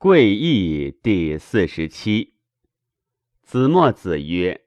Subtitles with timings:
[0.00, 2.34] 贵义第四十七。
[3.42, 4.60] 子墨子曰：“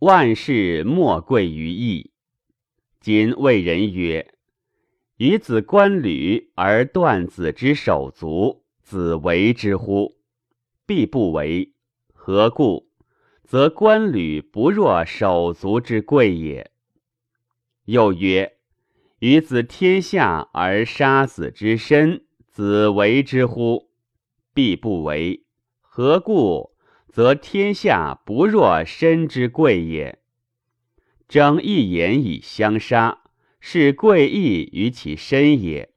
[0.00, 2.12] 万事莫贵于义。
[3.00, 4.32] 今谓人曰
[5.18, 10.16] ：‘与子观履而断子之手足，子为之乎？’
[10.88, 11.74] 必不为。
[12.14, 12.88] 何故？
[13.44, 16.70] 则观履不若手足之贵也。
[17.84, 18.56] 又曰
[19.20, 23.88] ：‘与子天下而杀子之身，子为之乎？’
[24.60, 25.46] 必不为。
[25.80, 26.76] 何故？
[27.08, 30.18] 则天下不若身之贵也。
[31.26, 33.22] 争一言以相杀，
[33.58, 35.94] 是贵义于其身也。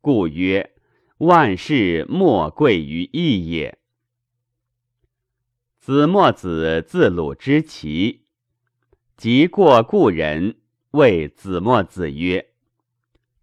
[0.00, 0.72] 故曰：
[1.18, 3.78] 万事莫贵于义也。
[5.78, 8.24] 子墨子自鲁之齐，
[9.18, 10.56] 及过故人，
[10.92, 12.54] 谓子墨子曰：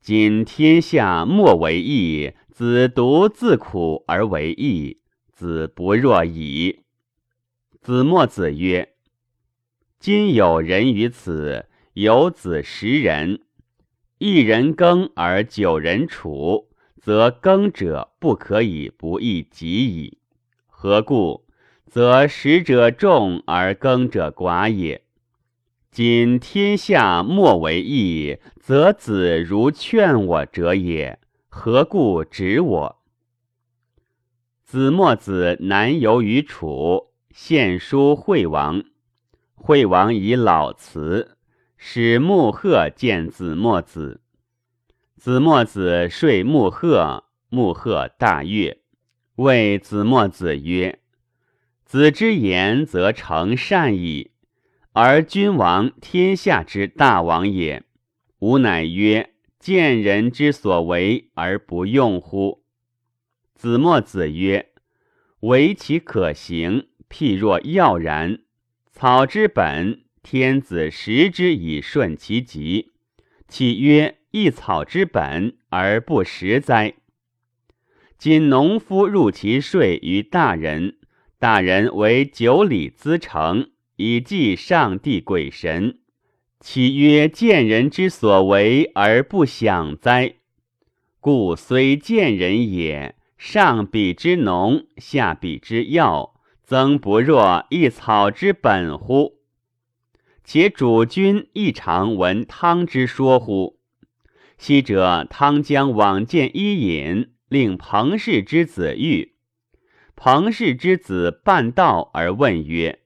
[0.01, 2.33] 今天下莫为义。
[2.59, 4.99] 子独自苦而为义，
[5.31, 6.81] 子不若矣。
[7.79, 8.95] 子墨子曰
[9.97, 13.43] ：“今有人于此，有子十人，
[14.17, 16.67] 一人耕而九人处，
[17.01, 20.17] 则耕者不可以不义己矣。
[20.67, 21.45] 何故？
[21.85, 25.05] 则食者众而耕者寡也。
[25.89, 31.19] 今天下莫为义，则子如劝我者也。”
[31.51, 32.99] 何故指我？
[34.63, 38.83] 子墨子南游于楚，献书惠王。
[39.55, 41.37] 惠王以老辞，
[41.75, 44.21] 使穆贺见子墨子。
[45.17, 48.81] 子墨子说穆贺，穆贺大悦，
[49.35, 50.99] 谓子墨子曰
[51.83, 54.31] ：“子之言则成善矣，
[54.93, 57.83] 而君王天下之大王也。”
[58.37, 59.28] 吾乃曰。
[59.59, 62.63] 见人之所为而不用乎？
[63.55, 64.69] 子墨子曰
[65.41, 68.39] ：“为其可行，譬若要然。
[68.89, 72.93] 草之本，天子食之以顺其极，
[73.49, 76.93] 岂曰一草之本而不食哉？
[78.17, 80.97] 今农夫入其税于大人，
[81.37, 85.99] 大人为九里资成，以祭上帝鬼神。”
[86.61, 90.35] 岂曰见人之所为而不想哉？
[91.21, 96.33] 故虽见人也，上比之农，下比之药，
[96.65, 99.37] 曾不若一草之本乎？
[100.43, 103.79] 且主君亦常闻汤之说乎？
[104.57, 109.35] 昔者汤将往见伊尹，令彭氏之子遇。
[110.17, 112.99] 彭氏之子半道而问曰：“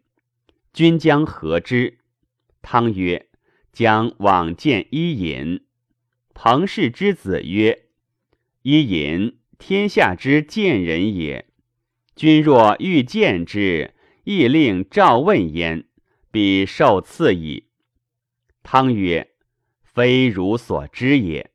[0.74, 2.00] 君将何之？”
[2.64, 3.28] 汤曰。
[3.74, 5.62] 将往见伊尹，
[6.36, 7.86] 彭氏之子曰
[8.62, 11.48] ：“伊尹，天下之见人也。
[12.16, 13.96] 君若欲见之，
[14.26, 15.86] 亦令召问焉，
[16.32, 17.66] 必受赐矣。”
[18.62, 19.32] 汤曰
[19.84, 21.50] ：“非汝所知也。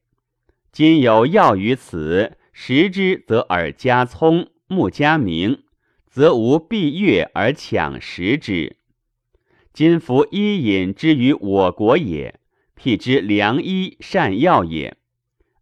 [0.73, 5.63] 今有药于此，食之则耳加聪，目加明，
[6.09, 8.77] 则无必悦而抢食之。”
[9.79, 12.41] 今服伊尹之于我国也，
[12.75, 14.97] 辟之良医善药也。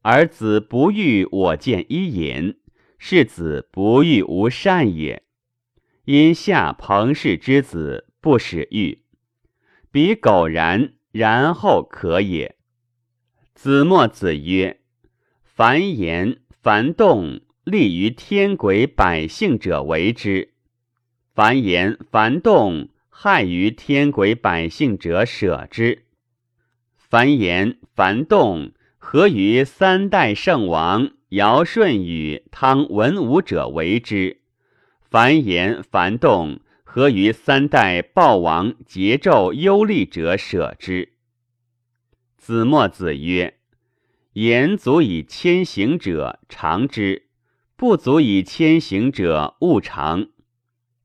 [0.00, 2.56] 而子不欲我见伊尹，
[2.96, 5.22] 是子不欲无善也。
[6.06, 9.02] 因下彭氏之子不使欲，
[9.90, 12.56] 彼苟然，然后可也。
[13.54, 14.80] 子墨子曰：
[15.42, 20.52] 凡言凡动，利于天鬼百姓者为之；
[21.34, 22.88] 凡言凡动。
[23.18, 26.04] 害于天鬼百姓者舍之。
[26.98, 34.42] 凡言凡动，合于三代圣王尧舜禹汤文武者为之。
[35.00, 41.14] 凡言凡动，合于三代暴王桀纣忧厉者舍之。
[42.36, 43.56] 子墨子曰：
[44.34, 47.28] 言足以千行者常之，
[47.76, 50.28] 不足以千行者勿常。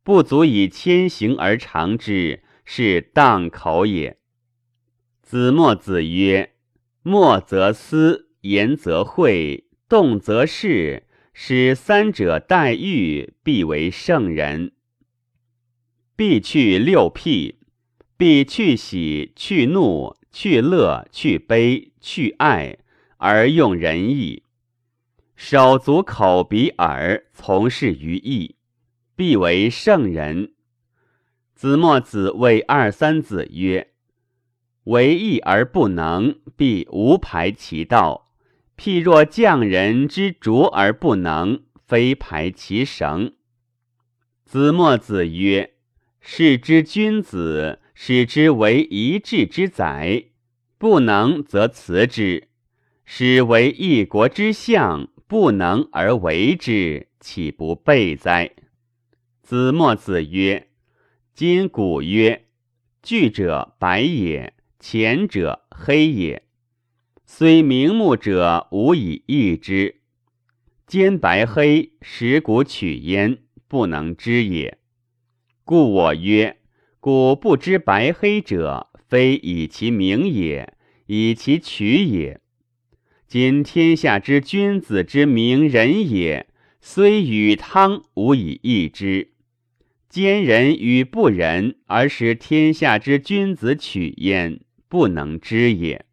[0.03, 4.17] 不足以千行而长之，是荡口也。
[5.21, 6.53] 子墨子曰
[7.03, 14.71] ：“默则思，言则会，动则事，使三者待遇，必为圣人。
[16.15, 17.59] 必去六辟，
[18.17, 22.79] 必去喜，去怒，去乐，去悲，去爱，
[23.17, 24.43] 而用仁义。
[25.35, 28.55] 手足口鼻耳，从事于义。”
[29.21, 30.53] 必为圣人。
[31.53, 33.91] 子墨子谓二三子曰
[34.85, 38.33] ：“为义而不能，必无排其道。
[38.75, 43.35] 譬若匠人之拙而不能，非排其绳。
[44.43, 45.75] 子墨子曰
[46.19, 50.29] ：“是之君子，使之为一治之宰，
[50.79, 52.47] 不能则辞之；
[53.05, 58.55] 使为一国之相，不能而为之，岂不备哉？”
[59.51, 60.69] 子墨子曰
[61.35, 62.45] ：“今古曰，
[63.03, 66.43] 聚者白也，浅者黑也。
[67.25, 69.99] 虽明目者，无以易之。
[70.87, 74.77] 兼白黑，食古取焉。”不能知也，
[75.65, 76.61] 故我曰：
[77.01, 80.73] 古不知白黑者，非以其名也，
[81.07, 82.39] 以其取也。
[83.27, 86.47] 今天下之君子之名人也，
[86.79, 89.30] 虽与汤无以易之。
[90.11, 94.59] 奸人与不仁，而使天下之君子取焉，
[94.89, 96.05] 不能知也。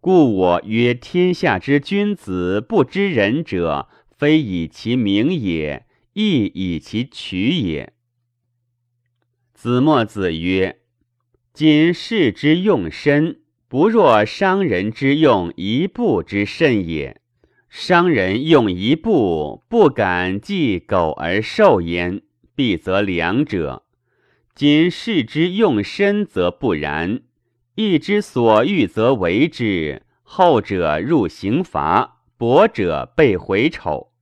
[0.00, 5.86] 故我曰：天下之君子不知仁者，非以其名也。
[6.12, 7.92] 亦以其取也。
[9.52, 10.78] 子墨子曰
[11.52, 17.20] ：“今世之用身，不若商人之用一步之甚也。
[17.68, 22.22] 商人用一步，不敢计苟而受焉，
[22.54, 23.84] 必则良者。
[24.54, 27.22] 今世之用身，则不然。
[27.74, 30.02] 义之所欲，则为之。
[30.22, 34.12] 后者入刑罚，薄者被回丑。”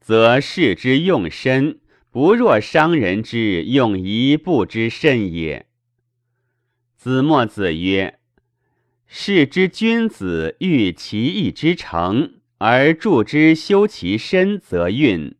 [0.00, 1.80] 则士之用身，
[2.10, 5.66] 不若商人之用一步之甚也。
[6.94, 8.18] 子墨子曰
[9.08, 15.36] ：“士之君子欲其义之成，而助之修其身，则运；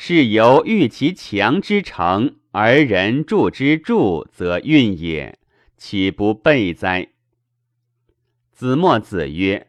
[0.00, 5.40] 是由欲其强之成，而人助之助，则运也。
[5.76, 7.08] 岂不备哉？”
[8.54, 9.66] 子墨子曰。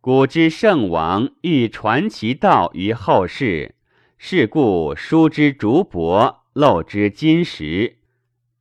[0.00, 3.74] 古之圣王欲传其道于后世，
[4.18, 7.96] 是故书之竹帛，漏之金石，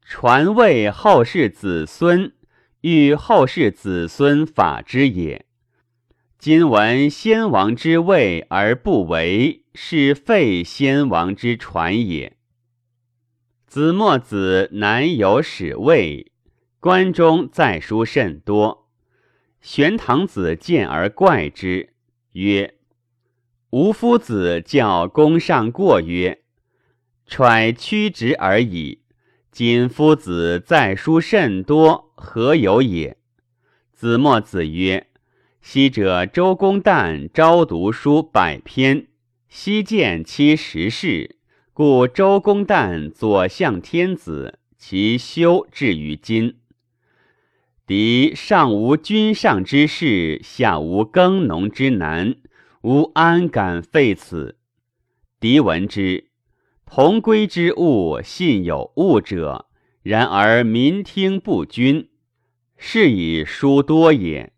[0.03, 2.33] 传为后世子孙，
[2.81, 5.45] 欲后世子孙法之也。
[6.39, 12.37] 今闻先王之位而不为，是废先王之传也。
[13.67, 16.31] 子墨子南有使位，
[16.79, 18.87] 关中在书甚多。
[19.59, 21.89] 玄堂子见而怪之，
[22.31, 22.75] 曰
[23.71, 26.39] ：“吾夫子教公上过曰
[27.27, 29.01] ：‘揣屈直而已。’
[29.51, 33.17] 今夫子在书甚多，何有也？”
[33.91, 35.07] 子墨子曰
[35.71, 39.05] ：“昔者周公旦朝读书百篇，
[39.49, 41.35] 夕见其十事，
[41.73, 46.55] 故周公旦左相天子，其修至于今。”
[47.85, 52.37] 敌上无君上之事，下无耕农之难，
[52.81, 54.57] 吾安敢废此？
[55.39, 56.31] 敌闻之，
[56.83, 59.67] 同归之物，信有物者。
[60.01, 62.09] 然而民听不均，
[62.75, 64.51] 是以书多也。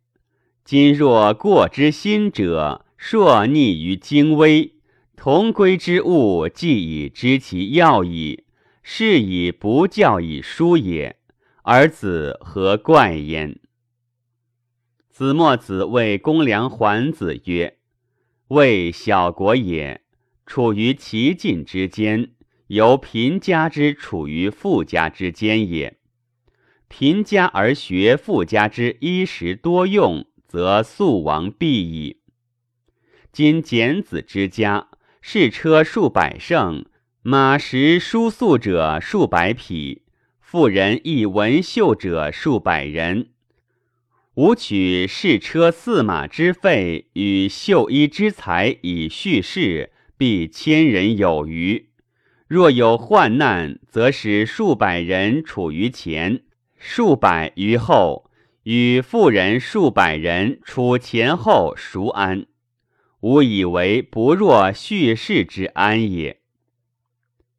[0.72, 4.76] 今若过之心者，硕逆于精微，
[5.18, 8.46] 同归之物，既已知其要矣，
[8.82, 11.18] 是以不教以书也。
[11.64, 13.60] 儿子何怪焉？
[15.10, 17.78] 子墨子谓公良桓子曰
[18.48, 20.00] ：“魏小国也，
[20.46, 22.32] 处于其境之间，
[22.68, 25.98] 由贫家之处于富家之间也。
[26.88, 32.18] 贫家而学富家之衣食多用，则速亡必矣。
[33.32, 34.90] 今简子之家，
[35.22, 36.84] 士车数百乘，
[37.22, 40.02] 马食书宿者数百匹。”
[40.42, 43.30] 妇人亦文秀者数百人，
[44.34, 51.88] 吾取士车驷马之费与绣衣之财以叙事，必千人有余。
[52.50, 56.42] 若有患难，则使数百人处于前，
[56.78, 58.30] 数百于后，
[58.64, 62.46] 与妇人数百人处前后，孰安？
[63.22, 66.42] 吾以为不若叙事之安也。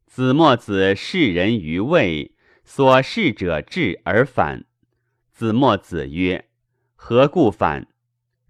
[0.05, 2.33] 子墨子视人于位。
[2.65, 4.63] 所事者至而反。
[5.31, 6.47] 子墨子曰
[6.95, 7.87] ：“何故反？”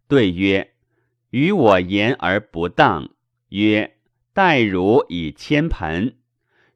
[0.07, 0.75] 对曰
[1.31, 3.09] ：“与我言而不当。”
[3.49, 3.97] 曰
[4.31, 6.15] ：“待汝以千盆，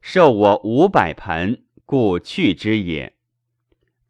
[0.00, 3.14] 受我五百盆，故去之也。”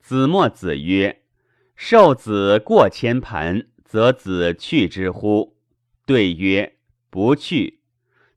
[0.00, 1.17] 子墨子曰
[1.80, 5.56] ：“受子过千盆，则子去之乎？”
[6.04, 6.74] 对曰
[7.08, 7.82] ：“不去。”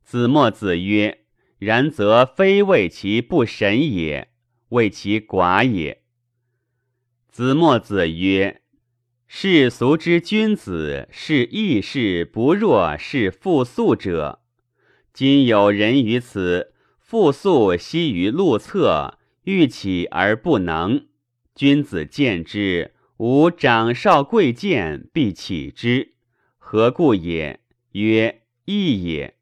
[0.06, 1.24] 子墨子曰
[1.58, 4.30] ：“然则非为其不神也。”
[4.70, 6.04] 为其寡也。
[7.30, 8.62] 子墨子曰
[9.28, 14.44] ：“世俗之君子，是义士不若是复素者。
[15.12, 21.08] 今有人于此，复宿息于路侧，欲起而不能。
[21.54, 26.14] 君子见之，吾长少贵贱，必起之。
[26.58, 27.60] 何故也？
[27.92, 29.36] 曰：义也。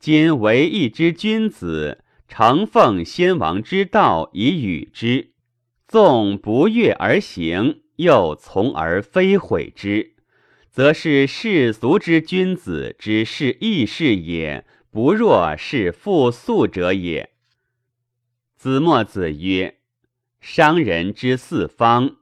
[0.00, 5.30] 今为义之君子，承奉先王之道以与之，
[5.86, 10.16] 纵不悦而行，又从而非毁之，
[10.68, 17.30] 则是世俗之君子之是义事也，不若是复素者也。
[18.56, 19.76] 子墨子曰。
[20.40, 22.16] 商人之四方，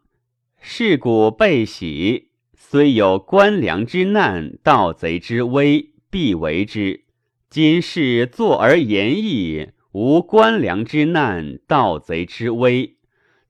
[0.69, 7.05] 是古备喜，虽有官良之难，盗贼之危，必为之。
[7.49, 12.97] 今是坐而言义，无官良之难，盗贼之危，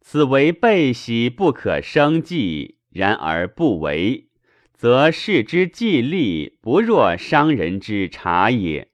[0.03, 4.29] 此为备喜不可生计，然而不为，
[4.75, 8.89] 则士之计利，不若商人之察也。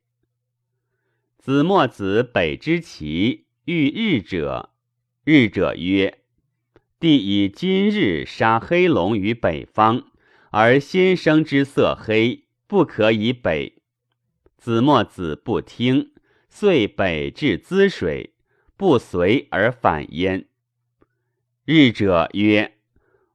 [1.39, 4.71] 子墨子北之齐，遇日者。
[5.25, 6.19] 日者曰
[7.03, 10.05] ：“帝以今日杀黑龙于北方，
[10.53, 13.83] 而先生之色黑，不可以北。”
[14.57, 16.13] 子墨子不听，
[16.49, 18.35] 遂北至滋水，
[18.77, 20.47] 不随而反焉。
[21.65, 22.75] 日者曰：“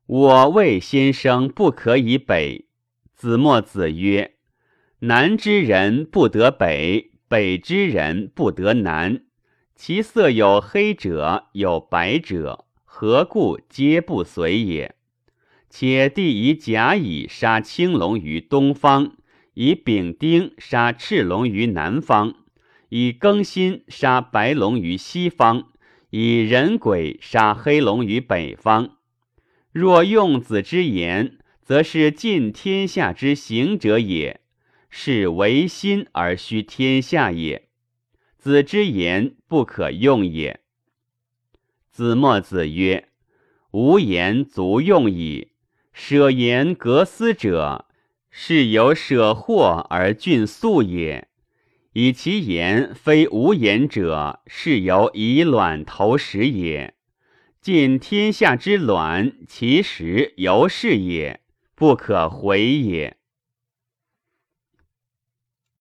[0.08, 2.70] 我谓先生不可以北。”
[3.14, 4.36] 子墨子曰
[5.00, 9.26] ：“南之人不得北，北之人不得南。”
[9.76, 12.67] 其色有黑者，有白者，
[13.00, 14.96] 何故皆不随也？
[15.70, 19.12] 且帝以甲乙杀青龙于东方，
[19.54, 22.34] 以丙丁杀赤龙于南方，
[22.89, 25.68] 以庚辛杀白龙于西方，
[26.10, 28.98] 以壬癸杀黑龙于北方。
[29.72, 34.42] 若用子之言，则是尽天下之行者也，
[34.89, 37.68] 是唯心而虚天下也。
[38.39, 40.62] 子之言不可用也。
[41.98, 43.08] 子墨子曰
[43.74, 45.54] ：“无言足用矣。
[45.92, 47.88] 舍言格思者，
[48.30, 51.27] 是有舍祸而峻素也。
[51.94, 56.94] 以其言非无言者，是有以卵投石也。
[57.60, 61.42] 尽天下之卵，其实犹是也，
[61.74, 63.18] 不可回也。”